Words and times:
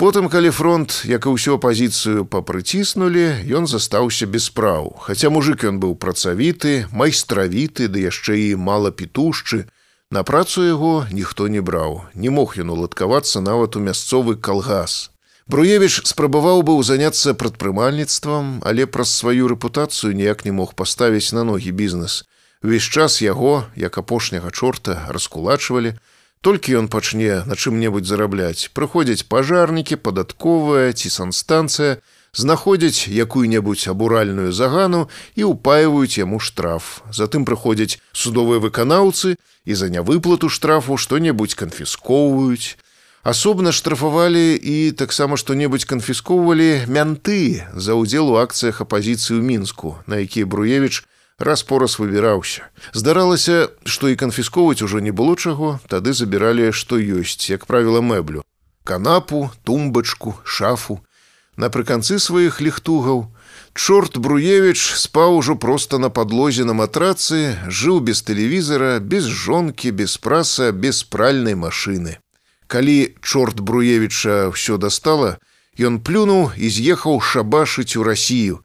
Потым, 0.01 0.33
калі 0.33 0.51
фронт, 0.57 1.05
як 1.05 1.29
і 1.29 1.37
ўсю 1.37 1.61
апазіцыю 1.61 2.25
папрыціснулі, 2.25 3.45
ён 3.45 3.69
застаўся 3.69 4.25
без 4.25 4.49
спраў. 4.49 4.97
Хаця 5.05 5.29
мужик 5.29 5.69
ён 5.69 5.85
быў 5.85 6.01
працавіты, 6.01 6.89
майстравіты, 6.97 7.93
ды 7.93 8.09
яшчэ 8.09 8.41
і 8.41 8.57
мала 8.57 8.89
пітушчы, 8.89 9.69
На 10.13 10.23
працу 10.29 10.61
яго 10.61 11.07
ніхто 11.09 11.49
не 11.49 11.63
браў, 11.65 12.03
не 12.13 12.29
мог 12.29 12.53
ён 12.61 12.73
уладкавацца 12.75 13.41
нават 13.41 13.77
у 13.77 13.81
мясцовы 13.81 14.37
калгас. 14.37 15.09
Бруевіч 15.49 16.05
спрабаваў 16.05 16.61
быў 16.69 16.83
заняцца 16.85 17.33
прадпрымальніцтвам, 17.33 18.61
але 18.61 18.85
праз 18.85 19.09
сваю 19.09 19.49
рэпутацыю 19.49 20.13
ніяк 20.13 20.45
не 20.45 20.53
мог 20.53 20.75
паставіць 20.77 21.33
на 21.33 21.49
ногі 21.49 21.73
бізнес. 21.73 22.29
Увесь 22.61 22.93
час 22.93 23.23
яго, 23.25 23.65
як 23.75 23.97
апошняга 23.97 24.53
чорта 24.53 25.01
раскулачвалі, 25.09 25.97
толькі 26.45 26.77
ён 26.85 26.93
пачне 26.93 27.41
на 27.49 27.57
чым-небудзь 27.57 28.13
зарабляць, 28.13 28.69
прыходзяць 28.77 29.25
пажарнікі, 29.33 29.97
падатковая 29.97 30.93
ці 30.93 31.09
санстанцыя, 31.09 32.05
знаходзяць 32.37 33.09
якую-небудзь 33.09 33.89
абуральную 33.89 34.53
загану 34.53 35.09
і 35.41 35.49
ўпаиваюць 35.57 36.21
яму 36.21 36.37
штраф. 36.37 37.01
Затым 37.09 37.49
прыходзяць 37.49 37.97
судовыя 38.13 38.61
выканаўцы 38.61 39.41
і 39.65 39.75
за 39.75 39.89
нявыплату 39.89 40.49
штрафу 40.49 40.97
што-небудзь 40.97 41.55
канфіскоўваюць. 41.55 42.79
Асобна 43.23 43.71
штрафавалі 43.71 44.59
і 44.59 44.91
таксама 44.99 45.39
што-небудзь 45.39 45.87
канфіскоўвалі 45.87 46.91
мянты 46.91 47.63
за 47.75 47.95
ўдзел 47.95 48.35
у 48.35 48.39
акцыях 48.43 48.83
апазіцыі 48.83 49.39
ў 49.39 49.43
мінску, 49.47 50.03
на 50.11 50.19
якія 50.19 50.47
Бруевіч 50.47 51.07
раз-пораз 51.39 52.03
выбіраўся. 52.03 52.67
Здаралася, 52.91 53.71
што 53.87 54.11
і 54.11 54.19
канфіскоўваць 54.19 54.83
ужо 54.83 54.99
не 54.99 55.15
было 55.15 55.39
чаго, 55.39 55.79
тады 55.87 56.13
забіралі, 56.13 56.75
што 56.75 56.99
ёсць, 56.99 57.47
як 57.47 57.67
правіла 57.71 58.03
мэблю: 58.03 58.43
канапу, 58.83 59.55
тумбачку, 59.63 60.35
шафу, 60.43 60.99
Напрыканцы 61.57 62.17
сваіх 62.19 62.61
ліхтугаў, 62.65 63.29
Чорт 63.75 64.19
Бруевіч 64.19 64.77
спаў 65.01 65.39
ужо 65.41 65.57
проста 65.57 65.99
на 65.99 66.11
падлозе 66.11 66.65
на 66.69 66.75
матрацы, 66.77 67.57
жыў 67.69 68.01
без 68.05 68.21
тэлевізара, 68.21 69.01
без 69.01 69.25
жонкі, 69.25 69.91
без 69.91 70.19
праса, 70.19 70.73
без 70.73 71.03
пральнай 71.05 71.57
машыны. 71.57 72.21
Калі 72.69 73.17
чорт 73.25 73.65
Бруевіча 73.65 74.53
ўсё 74.53 74.77
дастала, 74.77 75.41
ён 75.81 76.05
плюнуў 76.05 76.53
і 76.57 76.69
з'ехаў 76.69 77.21
шабашыць 77.25 77.97
у 77.97 78.05
рассію. 78.05 78.61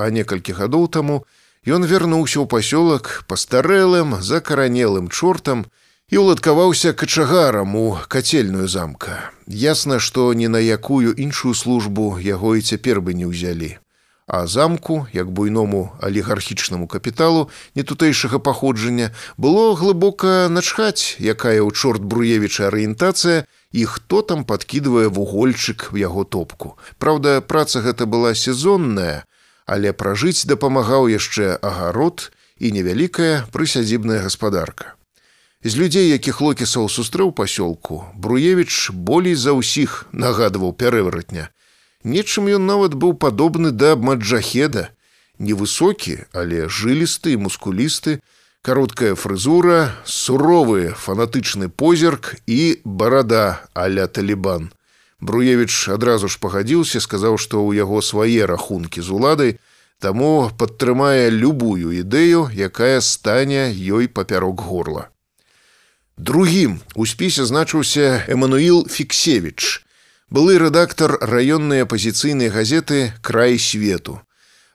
А 0.00 0.08
некалькі 0.08 0.56
гадоў 0.56 0.88
таму 0.88 1.28
ён 1.68 1.84
вярнуўся 1.84 2.40
ў 2.40 2.48
пасёлак 2.48 3.28
пастарэлым, 3.28 4.24
закаранелым 4.24 5.12
чортам, 5.12 5.68
і 6.08 6.22
ўладкаваўся 6.22 6.96
качагарам 6.96 7.76
у 7.76 7.98
кацельную 8.08 8.68
замка. 8.72 9.32
Ясна, 9.46 10.00
што 10.00 10.32
ні 10.32 10.48
на 10.48 10.64
якую 10.64 11.12
іншую 11.12 11.52
службу 11.52 12.16
яго 12.16 12.56
і 12.56 12.64
цяпер 12.64 13.04
бы 13.04 13.12
не 13.12 13.28
ўзялі. 13.28 13.76
А 14.26 14.46
замку, 14.46 15.06
як 15.12 15.30
буйному 15.30 15.92
алігархічнаму 16.02 16.86
капіталу 16.86 17.46
нетутэйшага 17.78 18.38
паходжання, 18.42 19.14
было 19.38 19.74
глыбока 19.78 20.50
начхаць, 20.50 21.14
якая 21.22 21.62
ў 21.62 21.70
чорт 21.70 22.02
бруевіча 22.02 22.66
арыентацыя 22.66 23.46
і 23.70 23.84
хто 23.86 24.22
там 24.26 24.42
падкідвае 24.42 25.06
вугольчык 25.06 25.94
в 25.94 25.96
яго 26.02 26.26
топку. 26.26 26.74
Праўда, 26.98 27.38
праца 27.38 27.86
гэта 27.86 28.10
была 28.10 28.34
сезонная, 28.34 29.30
але 29.62 29.94
пражыць 29.94 30.42
дапамагаў 30.42 31.06
яшчэ 31.06 31.62
агарод 31.62 32.34
і 32.58 32.74
невялікая 32.74 33.46
прысядзібная 33.54 34.26
гаспадарка. 34.26 34.98
З 35.62 35.78
людзей, 35.78 36.10
якіх 36.10 36.40
локісаў 36.42 36.90
сустрэў 36.90 37.30
пасёлку, 37.30 38.10
Бруевіч 38.18 38.90
болей 38.90 39.38
за 39.38 39.54
ўсіх 39.54 40.10
нагадваў 40.10 40.74
пярэваратня. 40.74 41.50
Нечым 42.06 42.46
ён 42.46 42.66
нават 42.70 42.94
быў 42.94 43.18
падобны 43.18 43.72
да 43.74 43.96
маджахеда, 43.98 44.94
невысокі, 45.42 46.30
але 46.30 46.68
жылісты, 46.70 47.34
мускулісты, 47.34 48.20
кароткая 48.62 49.16
фрызура, 49.18 49.90
суровы 50.06 50.94
фанатычны 50.94 51.66
позірк 51.68 52.36
і 52.46 52.78
барада 52.84 53.66
аля 53.74 54.06
талібан. 54.06 54.70
Бруевіч 55.18 55.88
адразу 55.90 56.30
ж 56.30 56.38
пагадзіўся, 56.38 57.02
сказаў, 57.02 57.38
што 57.42 57.58
ў 57.66 57.82
яго 57.82 57.98
свае 57.98 58.46
рахункі 58.46 59.02
з 59.02 59.10
уладай, 59.10 59.52
таму 59.98 60.50
падтрымае 60.54 61.30
любую 61.34 61.90
ідэю, 61.90 62.46
якая 62.54 63.00
стане 63.00 63.74
ёй 63.74 64.06
папярок 64.06 64.62
горла. 64.62 65.08
Другім 66.16 66.78
у 66.94 67.02
спісе 67.02 67.42
значыўся 67.50 68.22
Эмануил 68.30 68.86
Фіксевіч, 68.86 69.85
былы 70.30 70.58
рэдактар 70.58 71.18
раённай 71.22 71.86
апазіцыйнай 71.86 72.50
газеты 72.50 73.12
край 73.22 73.58
свету. 73.58 74.20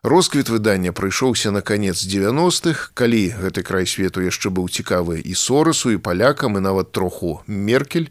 Росквіт 0.02 0.50
выдання 0.50 0.96
прыйшоўся 0.96 1.52
на 1.52 1.62
канец 1.62 2.02
90-х, 2.08 2.96
калі 2.96 3.36
гэты 3.36 3.62
край 3.62 3.86
свету 3.86 4.24
яшчэ 4.24 4.50
быў 4.50 4.72
цікавы 4.72 5.20
і 5.20 5.36
сорасу 5.36 5.92
і 5.92 6.00
палякам 6.00 6.58
і 6.58 6.64
нават 6.64 6.92
троху 6.92 7.44
меркель. 7.48 8.10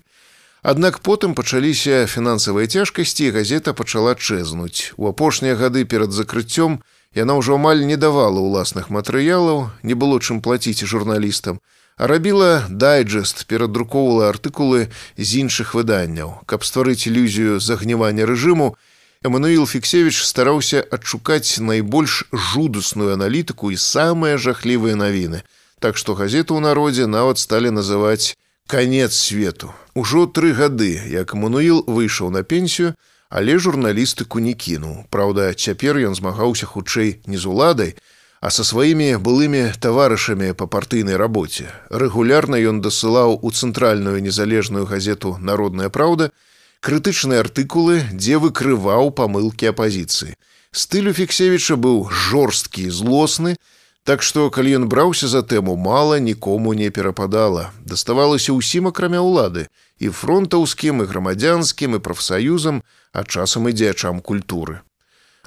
Аднак 0.62 1.00
потым 1.00 1.34
пачаліся 1.34 2.04
фінансавыя 2.06 2.68
цяжкасці 2.68 3.24
і 3.24 3.34
газета 3.34 3.72
пачала 3.72 4.14
чэзнуць. 4.14 4.92
У 5.00 5.08
апошнія 5.08 5.56
гады 5.56 5.88
перад 5.88 6.12
закрыццём 6.12 6.84
яна 7.16 7.40
ўжо 7.40 7.56
амаль 7.56 7.88
не 7.88 7.96
давала 7.96 8.38
ўласных 8.38 8.92
матэрыялаў, 8.92 9.72
не 9.82 9.96
было 9.96 10.20
чым 10.20 10.44
плаціць 10.44 10.84
журналістам, 10.84 11.58
рабіла 12.00 12.64
дайджест 12.70 13.44
перадрукоўвала 13.44 14.32
артыкулы 14.32 14.88
з 15.20 15.30
іншых 15.44 15.76
выданняў. 15.76 16.40
Каб 16.48 16.64
стварыць 16.64 17.04
ілюзію 17.04 17.60
загнівання 17.60 18.24
рэжыму 18.24 18.76
Эмануил 19.20 19.68
фіксевич 19.68 20.24
стараўся 20.24 20.80
адшукаць 20.80 21.60
найбольш 21.60 22.24
жудасную 22.32 23.12
аналітыку 23.12 23.68
і 23.68 23.76
самыя 23.76 24.40
жахлівыя 24.40 24.96
навіны. 24.96 25.44
Так 25.76 26.00
што 26.00 26.16
газету 26.16 26.56
ў 26.56 26.64
народзе 26.64 27.04
нават 27.04 27.36
сталі 27.36 27.68
называць 27.68 28.32
конец 28.64 29.12
свету 29.12 29.76
ужо 29.92 30.24
тры 30.24 30.56
гады 30.56 30.96
як 31.04 31.36
мануил 31.36 31.84
выйшаў 31.84 32.32
на 32.32 32.40
пенсію 32.40 32.96
але 33.28 33.60
журналістыку 33.60 34.40
не 34.40 34.56
кінуў. 34.56 35.04
Праўда 35.12 35.52
цяпер 35.52 36.00
ён 36.00 36.16
змагаўся 36.16 36.64
хутчэй 36.64 37.20
не 37.28 37.36
з 37.36 37.44
уладай 37.44 37.92
а 37.92 38.19
са 38.48 38.64
сваімі 38.64 39.20
былымі 39.20 39.76
таварышамі 39.84 40.54
па 40.56 40.64
партыйнай 40.64 41.20
рабоце. 41.20 41.68
Рэгулярна 41.92 42.56
ён 42.56 42.80
дасылаў 42.80 43.36
у 43.36 43.50
цэнтральную 43.52 44.24
незалежную 44.24 44.86
газету 44.88 45.36
народная 45.40 45.92
праўда 45.92 46.32
крытычныя 46.80 47.44
артыкулы, 47.44 48.00
дзе 48.16 48.40
выкрываў 48.40 49.12
памылкі 49.12 49.68
апазіцыі. 49.76 50.32
Стылю 50.72 51.12
фіксевіча 51.12 51.76
быў 51.76 52.08
жорсткі 52.08 52.88
злосны, 52.88 53.60
Так 54.04 54.22
што 54.24 54.48
калі 54.50 54.72
ён 54.80 54.84
браўся 54.88 55.28
за 55.28 55.42
тэму 55.44 55.76
мала 55.76 56.18
нікому 56.18 56.72
не 56.74 56.88
перападала. 56.90 57.70
Даставалася 57.84 58.56
ўсім 58.56 58.88
акрамя 58.90 59.20
ўлады 59.20 59.68
і 60.00 60.08
фронтаўскім 60.08 61.04
і 61.04 61.08
грамадзянскім 61.10 61.94
і 61.94 62.00
прафсаюзам, 62.00 62.80
а 63.12 63.24
часам 63.24 63.68
і 63.68 63.76
дзеячам 63.76 64.24
культуры. 64.24 64.80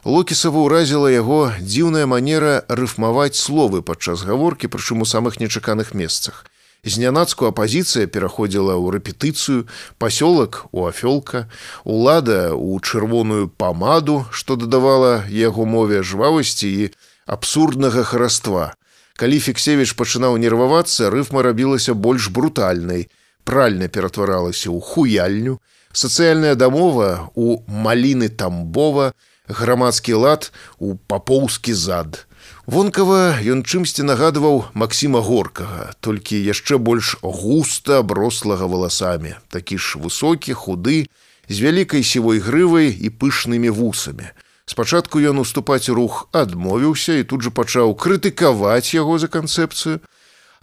Локісава 0.04 0.60
ўразіла 0.68 1.08
яго 1.08 1.56
дзіўная 1.64 2.04
манера 2.12 2.68
рыфмаваць 2.68 3.40
словы 3.40 3.80
падчас 3.80 4.28
гаворкі, 4.28 4.68
прычым 4.68 5.00
у 5.00 5.08
самых 5.08 5.40
нечаканых 5.40 5.96
месцах. 5.96 6.44
Знянацку 6.84 7.48
апазіцыя 7.48 8.12
пераходзіла 8.12 8.76
ў 8.76 9.00
рэпетыцыю, 9.00 9.64
пасёлак 10.04 10.68
у 10.76 10.84
афёлка, 10.92 11.48
улада 11.88 12.52
ў 12.52 12.84
чырвоную 12.84 13.48
памаду, 13.48 14.28
што 14.36 14.60
дадавала 14.60 15.24
яго 15.32 15.64
мове 15.64 16.04
жвавасці 16.04 16.68
і 16.68 16.92
абсурднага 17.24 18.04
хараства. 18.04 18.76
Калі 19.16 19.40
фіксевіч 19.40 19.96
пачынаў 19.96 20.36
нервавацца, 20.36 21.08
рыфма 21.16 21.48
рабілася 21.48 21.96
больш 21.96 22.28
брутальнай, 22.28 23.08
пральня 23.48 23.88
ператваралася 23.88 24.68
ў 24.68 24.84
хуяльню, 24.84 25.64
сацыяльная 25.96 26.60
дамова 26.60 27.32
у 27.40 27.64
маліны 27.72 28.28
тамбова, 28.28 29.16
грамадскі 29.48 30.14
лад 30.14 30.52
у 30.80 30.96
папоўскі 30.96 31.74
зад. 31.74 32.26
Вонкава 32.68 33.44
ён 33.44 33.64
чымсьці 33.64 34.08
нагадваў 34.08 34.72
Масіма 34.74 35.20
горкага, 35.20 35.92
толькі 36.00 36.40
яшчэ 36.40 36.80
больш 36.80 37.18
густа 37.20 38.00
брослага 38.04 38.68
валасамі, 38.72 39.36
такі 39.52 39.78
ж 39.78 40.00
высокі, 40.00 40.56
худы, 40.56 41.08
з 41.50 41.60
вялікай 41.60 42.04
сівой 42.04 42.40
грывай 42.40 42.88
і 42.96 43.12
пышнымі 43.12 43.68
вусамі. 43.68 44.32
Спачатку 44.66 45.20
ён 45.20 45.44
уступаць 45.44 45.92
рух 45.92 46.32
адмовіўся 46.32 47.20
і 47.20 47.28
тут 47.28 47.44
жа 47.44 47.52
пачаў 47.52 47.96
крытыкаваць 48.00 48.96
яго 48.96 49.20
за 49.20 49.28
канцэпцыю. 49.28 50.00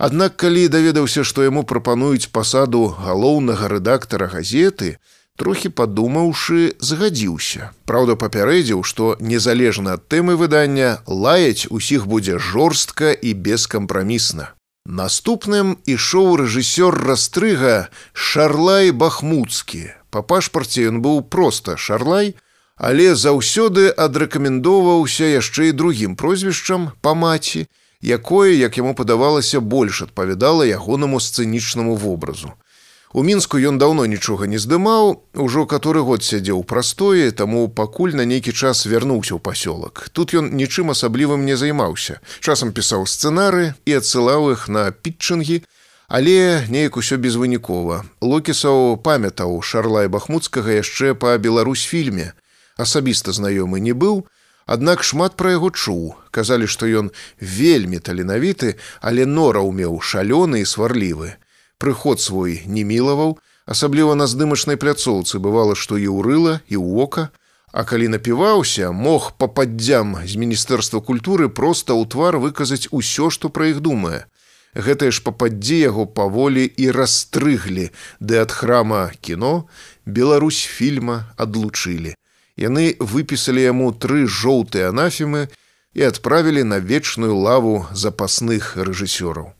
Аднак 0.00 0.40
калі 0.40 0.68
даведаўся, 0.72 1.20
што 1.20 1.44
яму 1.44 1.68
прапануюць 1.68 2.32
пасаду 2.32 2.96
галоўнага 2.96 3.68
рэдактара 3.68 4.32
газеты, 4.32 4.96
трохі 5.40 5.72
падумаўшы 5.72 6.76
згадзіўся. 6.84 7.72
Праўда 7.88 8.16
папярэдзіў 8.20 8.84
што 8.84 9.16
незалежна 9.32 9.96
ад 9.96 10.04
тэмы 10.12 10.36
выдання 10.36 10.90
лаяць 11.08 11.64
усіх 11.70 12.04
будзе 12.06 12.36
жорстка 12.36 13.12
і 13.12 13.32
бескампрамісна. 13.48 14.52
Наступным 14.84 15.74
ішоў 15.88 16.44
рэжысёр 16.44 16.96
растрыга 17.08 17.88
шарлай 18.12 18.92
бахмуцкі. 18.92 19.90
Па 20.10 20.20
пашпарце 20.22 20.86
ён 20.92 21.00
быў 21.00 21.24
проста 21.24 21.76
шарлай 21.76 22.34
але 22.80 23.12
заўсёды 23.14 23.90
адрэкамендоўваўся 23.92 25.28
яшчэ 25.36 25.68
і 25.70 25.76
другім 25.76 26.16
прозвішчам 26.16 26.88
па 27.04 27.12
маці 27.12 27.66
якое 28.00 28.56
як 28.56 28.80
яму 28.80 28.94
падавалася 28.96 29.60
больш 29.60 30.00
адпавядала 30.08 30.64
ягонаму 30.64 31.20
сцэнічнаму 31.20 31.96
вобразу 32.04 32.56
У 33.12 33.24
мінску 33.26 33.58
ён 33.58 33.74
даўно 33.74 34.04
нічога 34.06 34.46
не 34.46 34.58
здымаў, 34.62 35.26
ужо 35.34 35.66
каторы 35.66 35.98
год 36.06 36.22
сядзеў 36.22 36.62
прастое, 36.62 37.32
таму 37.34 37.66
пакуль 37.66 38.14
на 38.14 38.22
нейкі 38.22 38.54
час 38.54 38.86
вярнуўся 38.86 39.34
ў 39.34 39.42
пасёлак. 39.42 40.06
Тут 40.14 40.30
ён 40.30 40.54
нічым 40.54 40.94
асаблівым 40.94 41.42
не 41.42 41.56
займаўся. 41.58 42.22
Часам 42.38 42.70
пісаў 42.70 43.10
сцэнары 43.10 43.74
і 43.82 43.98
адсылаў 43.98 44.54
іх 44.54 44.68
на 44.70 44.94
пітчынгі, 44.94 45.66
але 46.06 46.62
неяк 46.70 47.02
усё 47.02 47.18
безвынікова. 47.18 48.06
Локісаў 48.22 49.02
памятаў 49.02 49.58
шарлай 49.58 50.06
бахмуцкага 50.06 50.78
яшчэ 50.78 51.18
па 51.18 51.34
Беларусь 51.34 51.82
фільме. 51.82 52.30
Асабіста 52.78 53.34
знаёмы 53.34 53.82
не 53.82 53.90
быў, 53.92 54.22
Аднак 54.70 55.02
шмат 55.02 55.34
пра 55.34 55.58
яго 55.58 55.74
чуў. 55.74 56.14
Казалі, 56.30 56.70
што 56.70 56.86
ён 56.86 57.10
вельмі 57.42 57.98
таленавіты, 57.98 58.78
але 59.02 59.26
нора 59.26 59.66
ўмеў 59.66 59.98
шалёны 59.98 60.62
і 60.62 60.68
сварлівы 60.78 61.42
прыход 61.80 62.20
свой 62.20 62.62
не 62.66 62.84
мілаваў, 62.84 63.38
асабліва 63.64 64.14
на 64.14 64.28
здымачнай 64.30 64.76
пляцоўцы 64.76 65.40
бывала, 65.40 65.74
што 65.74 65.96
і 65.96 66.12
ўрыла 66.12 66.60
і 66.68 66.76
ў 66.76 67.08
ока, 67.08 67.30
А 67.72 67.84
калі 67.84 68.08
напіваўся, 68.08 68.90
мог 68.90 69.30
па 69.38 69.46
паддзям 69.46 70.16
з 70.26 70.34
міністэрства 70.42 70.98
культуры 70.98 71.46
проста 71.46 71.94
ў 71.94 72.02
твар 72.10 72.38
выказаць 72.42 72.90
усё, 72.90 73.30
што 73.30 73.46
пра 73.46 73.70
іх 73.70 73.78
думае. 73.78 74.26
Гэтыя 74.74 75.14
ж 75.14 75.22
пападдзі 75.22 75.78
яго 75.78 76.06
паволі 76.06 76.66
і 76.66 76.90
расстрыглі, 76.90 77.90
ды 78.18 78.42
ад 78.42 78.50
храма 78.50 79.10
кіно 79.22 79.70
Беларусь 80.06 80.66
фільма 80.66 81.30
адлучылі. 81.38 82.14
Яны 82.58 82.98
выпісалі 82.98 83.62
яму 83.62 83.94
тры 83.94 84.26
жоўтыя 84.26 84.90
анафемы 84.90 85.46
і 85.94 86.02
адправілі 86.10 86.66
на 86.66 86.82
вечную 86.82 87.34
лаву 87.38 87.86
запасных 87.94 88.74
рэжысёраў. 88.74 89.54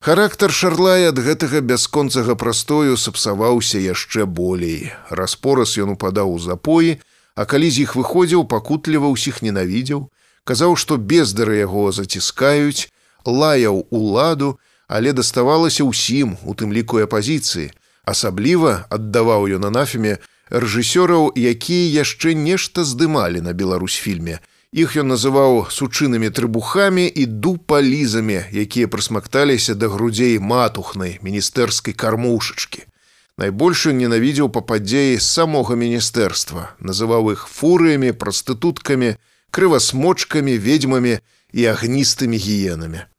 Характар 0.00 0.48
шарлая 0.48 1.12
ад 1.12 1.18
гэтага 1.20 1.60
бясконцага 1.60 2.32
прастою 2.32 2.96
сапсаваўся 2.96 3.76
яшчэ 3.76 4.24
болей. 4.24 4.94
Распораз 5.12 5.76
ён 5.76 5.92
упадаў 5.92 6.32
у 6.32 6.38
запоі, 6.40 6.96
а 7.36 7.44
калі 7.44 7.68
з 7.68 7.84
іх 7.84 7.92
выходзіў, 8.00 8.48
пакутліва 8.48 9.12
ўсіх 9.12 9.44
ненавідзеў, 9.44 10.08
казаў, 10.48 10.72
што 10.80 10.96
бездары 10.96 11.60
яго 11.60 11.92
заціскаюць, 11.92 12.88
лаяў 13.28 13.84
уладу, 13.92 14.56
але 14.88 15.12
даставалася 15.12 15.84
ўсім, 15.84 16.40
у 16.48 16.56
тым 16.56 16.72
ліку 16.72 17.04
апазіцыі. 17.04 17.68
Асабліва 18.08 18.88
аддаваў 18.88 19.52
ён 19.60 19.68
анафеме 19.68 20.16
рэжысёраў, 20.48 21.36
якія 21.36 22.00
яшчэ 22.00 22.32
нешта 22.32 22.88
здымалі 22.88 23.44
на 23.44 23.52
Беларусь 23.52 24.00
фільме, 24.00 24.40
Іх 24.70 24.92
ён 25.02 25.10
называў 25.10 25.66
сучынымі 25.66 26.30
трыбухамі 26.30 27.02
і 27.02 27.26
дупалізамі, 27.26 28.54
якія 28.54 28.86
прысмакталіся 28.86 29.74
да 29.74 29.90
грудзей 29.90 30.38
матухнай 30.38 31.18
міністэрскай 31.26 31.90
кармушачкі. 31.90 32.86
Найбольш 33.34 33.90
ненавідзеў 33.90 34.46
па 34.54 34.62
падзеі 34.62 35.18
самога 35.18 35.74
міністэрства, 35.74 36.70
называў 36.78 37.34
іх 37.34 37.50
фурыямі, 37.50 38.14
прастытуткамі, 38.14 39.18
крывасмочкамі, 39.50 40.54
ведьмамі 40.54 41.18
і 41.50 41.66
агністымі 41.66 42.38
гіенамі. 42.38 43.10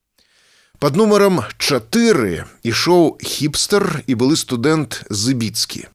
Пад 0.80 0.96
нумарам 0.96 1.44
4 1.60 2.48
ішоў 2.64 3.20
хіпстер 3.20 4.08
і 4.08 4.16
былы 4.16 4.40
студэнт 4.40 5.04
зыбіцкі. 5.12 5.92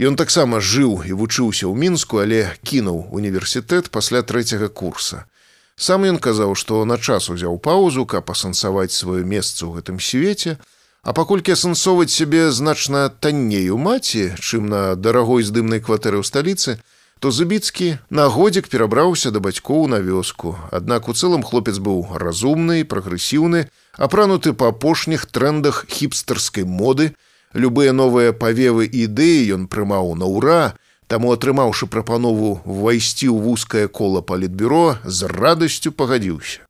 Ён 0.00 0.16
таксама 0.16 0.60
жыў 0.60 1.04
і 1.04 1.12
вучыўся 1.12 1.68
ў 1.68 1.74
мінску, 1.76 2.24
але 2.24 2.56
кінуў 2.64 3.12
універсітэт 3.12 3.92
пасля 3.92 4.22
трэцяга 4.24 4.72
курса. 4.72 5.28
Сам 5.76 6.04
ён 6.08 6.16
казаў, 6.16 6.54
што 6.56 6.84
на 6.84 6.96
час 6.96 7.28
узяў 7.28 7.58
паузу, 7.58 8.06
каб 8.06 8.30
асэнсаваць 8.32 8.92
сваё 8.92 9.24
месца 9.24 9.68
ў 9.68 9.80
гэтым 9.80 10.00
свеце, 10.00 10.56
а 11.02 11.12
паколькі 11.12 11.52
асэнсоўваць 11.52 12.14
сябе 12.14 12.48
значна 12.50 13.10
танней 13.10 13.68
у 13.68 13.76
маці, 13.76 14.32
чым 14.40 14.70
на 14.72 14.96
дарагой 14.96 15.42
здымнай 15.44 15.84
кватэры 15.84 16.22
ў 16.22 16.24
сталіцы, 16.24 16.78
то 17.22 17.30
зубіцкі 17.30 17.98
на 18.10 18.26
годзік 18.26 18.66
перабраўся 18.68 19.30
да 19.30 19.38
бацькоў 19.38 19.86
на 19.92 20.00
вёску. 20.02 20.58
Аднак 20.70 21.08
у 21.08 21.14
цэлым 21.14 21.42
хлопец 21.46 21.78
быў 21.78 22.18
разумны, 22.18 22.82
прагрэсіўны, 22.82 23.68
апрануты 23.94 24.54
па 24.54 24.72
апошніх 24.74 25.26
трендах 25.26 25.84
хіпстарскай 25.86 26.64
моды, 26.64 27.14
любыя 27.54 27.92
новыя 27.92 28.32
павевы 28.32 28.88
ідэі 28.88 29.54
ён 29.56 29.68
прымаў 29.68 30.14
на 30.16 30.26
ўра, 30.26 30.74
таму 31.06 31.32
атрымаўшы 31.36 31.86
прапанову 31.86 32.64
ўвайсці 32.64 33.28
ў 33.28 33.36
вузкае 33.36 33.86
кола 33.88 34.24
палітбюро 34.24 34.98
з 35.04 35.28
радасцю 35.28 35.92
пагадзіўся. 35.92 36.64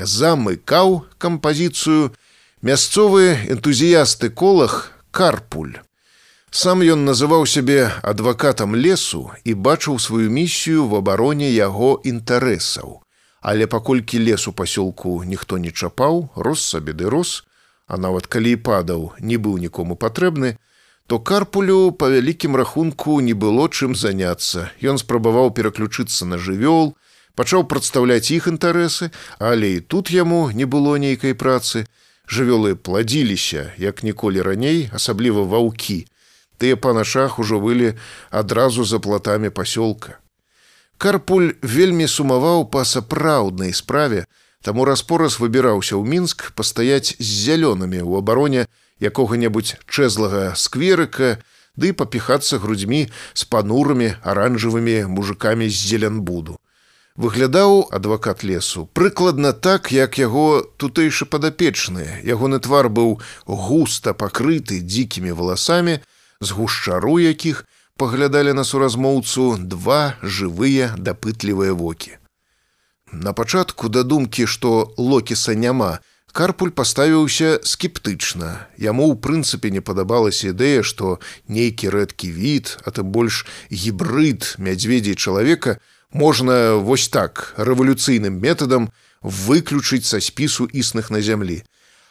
Замыкаў 0.00 1.04
кампазіцыю 1.18 2.10
мясцовыя 2.64 3.36
энтузіясты 3.52 4.30
колах 4.30 4.90
карпуль. 5.12 5.76
Сам 6.50 6.82
ён 6.86 7.04
называў 7.04 7.46
сябе 7.50 7.90
адвакатам 8.02 8.74
лесу 8.78 9.30
і 9.44 9.54
бачыў 9.54 9.98
сваю 9.98 10.30
місію 10.30 10.86
в 10.88 10.94
абароне 10.96 11.50
яго 11.50 12.00
інтарэсаў. 12.02 13.02
Але 13.42 13.66
паколькі 13.66 14.22
лес 14.22 14.48
у 14.48 14.52
пасёлку 14.56 15.20
ніхто 15.28 15.58
не 15.58 15.70
чапаў, 15.70 16.30
рос 16.34 16.62
сабе 16.64 16.94
ды 16.94 17.10
рос, 17.10 17.44
а 17.86 17.96
нават 17.96 18.26
калі 18.26 18.56
падаў 18.56 19.12
не 19.20 19.36
быў 19.36 19.58
нікому 19.58 19.96
патрэбны, 19.96 20.56
то 21.06 21.18
карпулю 21.20 21.92
па 21.92 22.08
вялікім 22.08 22.56
рахунку 22.56 23.20
не 23.20 23.34
было 23.34 23.68
чым 23.68 23.94
заняцца. 23.94 24.70
Ён 24.80 24.96
спрабаваў 24.98 25.52
пераключыцца 25.52 26.24
на 26.24 26.38
жывёл, 26.40 26.96
пачаў 27.36 27.68
прадстаўляць 27.68 28.30
іх 28.32 28.48
інтарэсы, 28.48 29.10
але 29.38 29.76
і 29.76 29.80
тут 29.80 30.10
яму 30.10 30.50
не 30.50 30.64
было 30.64 30.96
нейкай 30.96 31.34
працы. 31.34 31.84
Жывёлы 32.24 32.74
пладзіліся, 32.74 33.76
як 33.76 34.02
ніколі 34.02 34.40
раней, 34.40 34.88
асабліва 34.92 35.44
ваўкі. 35.44 36.06
Тыя 36.56 36.76
па 36.80 36.94
начах 36.96 37.38
ужо 37.38 37.60
вылі 37.60 37.98
адразу 38.30 38.84
за 38.84 38.98
платамі 38.98 39.52
пасёлка. 39.52 40.24
Карпуль 40.96 41.52
вельмі 41.60 42.08
сумаваў 42.08 42.64
па 42.70 42.84
сапраўднай 42.88 43.74
справе, 43.74 44.24
Таму 44.64 44.86
распораз 44.88 45.36
выбіраўся 45.44 45.92
ў 46.00 46.08
мінск 46.08 46.48
пастаяць 46.56 47.12
з 47.20 47.28
зялёнымі 47.44 48.00
ў 48.00 48.24
абароне 48.24 48.64
якога-небудзь 48.96 49.76
чэзлага 49.84 50.56
скверыка, 50.56 51.36
ды 51.76 51.92
папіхацца 51.92 52.56
грудзьмі 52.62 53.02
з 53.12 53.42
панурамі 53.52 54.08
аранжавымі 54.24 55.04
мужикамі 55.12 55.68
з 55.68 55.76
зелянбуду. 55.90 56.56
Выглядаў 57.14 57.92
адвакат 57.92 58.40
лесу 58.40 58.88
прыкладна 58.96 59.52
так, 59.52 59.92
як 59.92 60.16
яго 60.18 60.64
тутэйшы 60.80 61.28
падапечныя. 61.28 62.24
Ягоны 62.24 62.58
твар 62.58 62.88
быў 62.88 63.20
густа 63.44 64.16
пакрыты 64.16 64.80
дзікімі 64.80 65.36
валасамі, 65.36 66.00
з 66.40 66.48
гушчару 66.50 67.20
якіх 67.20 67.66
паглядалі 68.00 68.56
на 68.56 68.64
суразмоўцу 68.64 69.60
два 69.60 70.16
жывыя 70.24 70.96
дапытлівыя 70.96 71.76
вокі. 71.76 72.16
На 73.12 73.32
пачатку 73.32 73.88
да 73.88 74.02
думкі, 74.02 74.46
што 74.46 74.94
локіса 74.96 75.54
няма, 75.54 75.98
Карпуль 76.34 76.72
паставіўся 76.74 77.62
скептычна. 77.62 78.66
Яму 78.74 79.06
ў 79.06 79.14
прынцыпе 79.22 79.70
не 79.70 79.78
падабалася 79.78 80.50
ідэя, 80.50 80.82
што 80.82 81.22
нейкі 81.46 81.94
рэдкі 81.94 82.26
від, 82.34 82.72
а 82.82 82.90
тым 82.90 83.14
больш 83.14 83.46
гібрыд 83.70 84.58
мядзведзей 84.58 85.14
чалавека 85.14 85.78
можна 86.10 86.74
вось 86.82 87.06
так 87.06 87.54
рэвалюцыйным 87.54 88.42
метадам 88.42 88.90
выключыць 89.22 90.10
са 90.10 90.18
спісу 90.18 90.66
існых 90.66 91.14
на 91.14 91.22
зямлі. 91.22 91.62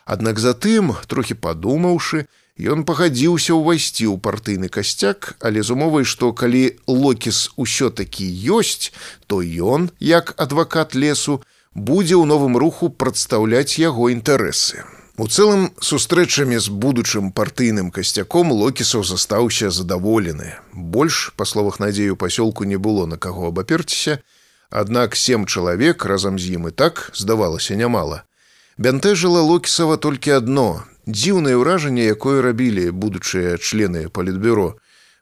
Аднак 0.08 0.40
затым, 0.40 0.96
трохі 1.12 1.36
падумаўшы, 1.36 2.24
ён 2.60 2.86
пагадзіўся 2.86 3.58
ўвайсці 3.58 4.06
ў 4.10 4.18
партыйны 4.22 4.70
касцяк, 4.70 5.36
але 5.40 5.64
з 5.64 5.74
умовай, 5.74 6.06
што 6.06 6.34
калі 6.34 6.78
локіс 6.88 7.54
ўсё-такі 7.58 8.26
ёсць, 8.54 8.94
то 9.28 9.42
ён, 9.42 9.90
як 10.00 10.34
адвакат 10.38 10.94
лесу, 10.94 11.42
будзе 11.74 12.16
ў 12.16 12.26
новым 12.30 12.58
руху 12.58 12.90
прадстаўляць 12.90 13.82
яго 13.82 14.14
інтарэсы. 14.14 14.86
У 15.18 15.30
цэлым 15.30 15.74
сустрэчамі 15.78 16.58
з 16.58 16.70
будучым 16.70 17.34
партыйным 17.34 17.90
касцяком 17.94 18.52
локісаў 18.52 19.06
застаўся 19.06 19.70
задаволены. 19.70 20.58
Больш, 20.74 21.34
па 21.38 21.46
словах 21.46 21.80
надзею 21.80 22.18
пасёлку 22.18 22.66
не 22.66 22.78
было 22.78 23.06
на 23.06 23.18
каго 23.18 23.54
абаперціся, 23.54 24.22
Аднак 24.74 25.16
сем 25.16 25.46
чалавек 25.46 26.04
разам 26.06 26.40
з 26.42 26.58
ім 26.58 26.68
і 26.68 26.72
так 26.74 27.12
здавалася 27.14 27.78
нямала. 27.78 28.24
Бянтэжыла 28.82 29.46
локісава 29.46 30.02
толькі 30.02 30.34
адно 30.42 30.82
дзіўнае 31.08 31.56
ўражанне, 31.60 32.06
якое 32.12 32.42
рабілі 32.42 32.92
будучыя 32.92 33.58
члены 33.58 34.10
палітбюро. 34.10 34.76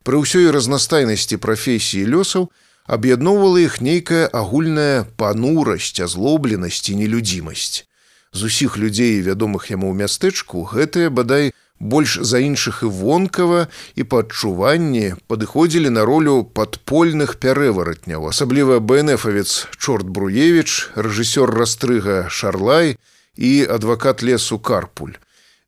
Пры 0.04 0.22
ўсёй 0.22 0.50
разнастайнасці 0.50 1.38
прафесіі 1.38 2.10
лёсаў 2.10 2.50
аб'ядноўвала 2.86 3.62
іх 3.62 3.82
нейкая 3.82 4.28
агульная 4.30 5.06
панурасць, 5.18 6.02
азлобленасць 6.02 6.90
і 6.90 6.98
нелюдзімасць. 7.02 7.86
З 8.34 8.40
усіх 8.48 8.78
людзей 8.78 9.22
вядомых 9.22 9.70
яму 9.70 9.92
ў 9.92 10.06
мястэчку 10.06 10.66
гэтыя 10.70 11.12
бадай 11.12 11.52
больш 11.82 12.18
за 12.22 12.40
іншых 12.40 12.84
і 12.86 12.90
вонкава 12.94 13.68
і 13.98 14.04
па 14.06 14.22
адчуванні 14.24 15.18
падыходзілі 15.28 15.90
на 15.90 16.06
ролю 16.06 16.46
падпольных 16.46 17.36
пярэваратняў 17.42 18.30
асабліва 18.30 18.78
бнфавец 18.80 19.66
чорт 19.82 20.06
бруевич 20.06 20.94
рэжысёр 20.96 21.50
растрыга 21.50 22.30
шарлай 22.30 22.96
і 23.36 23.52
адвакат 23.66 24.22
лесу 24.22 24.62
карпуль 24.62 25.18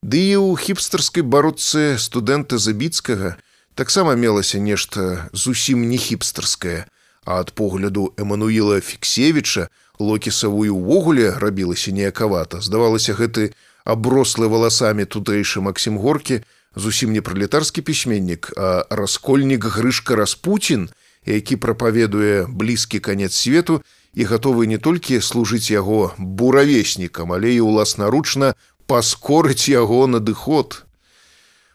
ды 0.03 0.19
і 0.19 0.35
ў 0.35 0.59
хіпстарскай 0.59 1.23
бародцы 1.23 1.95
студэнта 1.95 2.59
забіцкага 2.59 3.39
таксама 3.79 4.19
мелася 4.19 4.59
нешта 4.59 5.31
зусім 5.31 5.87
не 5.87 5.95
хіпстарскае 5.95 6.83
а 7.25 7.39
ад 7.39 7.55
погляду 7.55 8.11
эмануіла 8.19 8.83
фіксевіча 8.83 9.71
локісавую 9.99 10.75
ўвогуле 10.75 11.31
рабілася 11.39 11.95
неякавата. 11.95 12.59
Здавалася 12.59 13.15
гэты 13.15 13.55
аброслы 13.87 14.51
валасамі 14.51 15.07
тутэйшы 15.07 15.63
Масім 15.63 15.97
горкі 15.97 16.43
зусім 16.75 17.13
не 17.15 17.21
пралетарскі 17.21 17.81
пісьменнік 17.81 18.51
а 18.57 18.83
раскольнік 18.89 19.65
грышка 19.65 20.19
распуін 20.19 20.89
які 21.25 21.55
прапаведуе 21.55 22.45
блізкі 22.49 22.99
канец 22.99 23.31
свету 23.39 23.79
і 24.13 24.23
гатовы 24.27 24.67
не 24.67 24.77
толькі 24.77 25.23
служыць 25.23 25.71
яго 25.71 26.11
буравеснікам 26.17 27.31
але 27.31 27.55
і 27.55 27.61
ўласнаручна 27.63 28.53
паскорыць 28.87 29.69
яго 29.69 30.07
надыход 30.07 30.83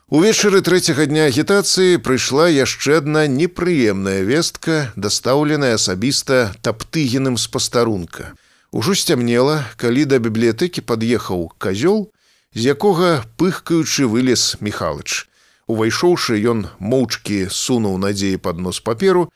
Увечары 0.09 0.63
трэцяга 0.65 1.05
дня 1.05 1.29
агітацыі 1.29 1.99
прыйшла 2.01 2.49
яшчэ 2.49 3.05
адна 3.05 3.27
непрыемная 3.29 4.25
вестка, 4.25 4.89
дастаўленая 4.97 5.75
асабіста 5.77 6.57
таптыгеным 6.65 7.37
з 7.37 7.45
пастарунка. 7.53 8.33
Ужо 8.73 8.97
сцямнела, 8.97 9.69
калі 9.77 10.09
да 10.09 10.17
бібліятэкі 10.17 10.81
пад'ехаў 10.81 11.53
казёл, 11.61 12.09
з 12.57 12.73
якога 12.73 13.29
пыхкаючы 13.37 14.09
вылез 14.09 14.57
Михалыч. 14.65 15.29
Увайшоўшы 15.69 16.41
ён 16.41 16.73
моўчкі 16.81 17.53
сунуў 17.53 18.01
надзеі 18.01 18.41
пад 18.41 18.65
нос 18.65 18.81
паперу, 18.81 19.29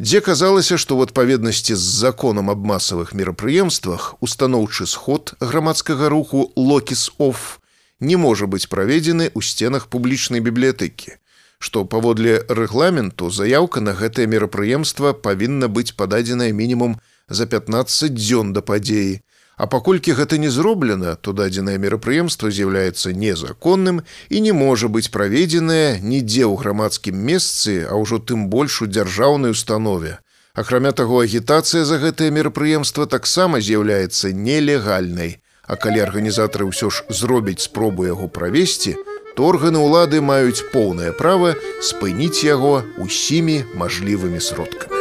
дзе 0.00 0.20
казалася, 0.24 0.80
што 0.80 0.96
ў 0.96 1.12
адпаведнасці 1.12 1.76
з 1.76 1.84
законам 2.00 2.48
аб 2.48 2.64
масавых 2.64 3.12
мерапрыемствах 3.12 4.16
устаноўчы 4.24 4.88
сход 4.88 5.36
грамадскага 5.44 6.08
руху 6.08 6.48
локіс 6.56 7.12
офф 7.20 7.60
не 8.00 8.16
можа 8.16 8.48
быць 8.48 8.64
праведзены 8.72 9.28
ў 9.28 9.40
сценах 9.44 9.92
публічнай 9.92 10.40
бібліятэкі, 10.40 11.20
што 11.60 11.84
паводле 11.84 12.40
рэгламенту 12.48 13.28
заяўка 13.28 13.84
на 13.84 13.92
гэтае 13.92 14.24
мерапрыемства 14.24 15.12
павінна 15.12 15.68
быць 15.68 15.92
пададзеная 15.92 16.48
мінімум 16.56 16.96
за 17.28 17.44
15 17.44 18.16
дзён 18.16 18.56
да 18.56 18.64
падзеі. 18.64 19.20
А 19.56 19.66
паколькі 19.66 20.16
гэта 20.16 20.38
не 20.38 20.48
зроблена, 20.48 21.16
то 21.16 21.32
дадзенае 21.32 21.76
мерапрыемства 21.78 22.50
з'яўляецца 22.50 23.12
незаконным 23.12 24.00
і 24.28 24.40
не 24.40 24.52
можа 24.52 24.88
быць 24.88 25.12
праведзенае 25.12 26.00
нідзе 26.00 26.48
ў 26.48 26.56
грамадскім 26.56 27.16
месцы, 27.16 27.84
а 27.84 27.96
ўжо 28.00 28.18
тым 28.18 28.48
больш 28.48 28.80
у 28.82 28.88
дзяржаўнай 28.88 29.52
установе. 29.52 30.18
Акрамя 30.54 30.92
таго, 30.92 31.20
агітацыя 31.20 31.84
за 31.84 31.98
гэтае 32.02 32.30
мерапрыемства 32.34 33.06
таксама 33.06 33.60
з'яўляецца 33.60 34.32
нелегальнай. 34.32 35.38
А 35.70 35.76
калі 35.76 36.02
арганізатары 36.02 36.66
ўсё 36.66 36.90
ж 36.90 37.06
зробяць 37.14 37.62
спробу 37.62 38.08
яго 38.08 38.26
правесці, 38.26 38.96
то 39.36 39.46
органы 39.46 39.78
ўлады 39.78 40.18
маюць 40.20 40.66
поўнае 40.72 41.12
права 41.14 41.54
спыніць 41.78 42.42
яго 42.42 42.82
усімі 42.98 43.62
мажлівымі 43.78 44.40
сродкамі. 44.42 44.99